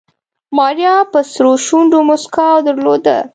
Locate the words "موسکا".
2.07-2.47